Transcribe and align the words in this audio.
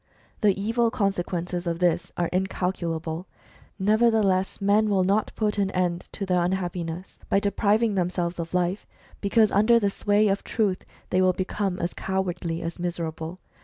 The 0.41 0.59
evil 0.59 0.89
consequences 0.89 1.67
of 1.67 1.77
this 1.77 2.11
are 2.17 2.25
incalculable. 2.33 3.27
Nevertheless, 3.77 4.59
men 4.59 4.89
will 4.89 5.03
not 5.03 5.31
put 5.35 5.59
an 5.59 5.69
end 5.73 6.09
to 6.13 6.25
their 6.25 6.41
unhappiness 6.41 7.21
by 7.29 7.39
depriving 7.39 7.93
themselves 7.93 8.39
of 8.39 8.55
life, 8.55 8.87
because 9.21 9.51
under 9.51 9.77
the 9.79 9.91
sway 9.91 10.27
of 10.27 10.43
Truth 10.43 10.85
they 11.11 11.21
will 11.21 11.33
become 11.33 11.77
as 11.77 11.93
cowardly 11.93 12.63
as 12.63 12.79
miserable. 12.79 13.37